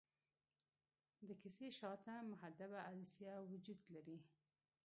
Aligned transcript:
د 1.27 1.29
کسي 1.43 1.67
شاته 1.79 2.13
محدبه 2.31 2.79
عدسیه 2.89 3.35
وجود 3.51 3.79
لري. 3.93 4.19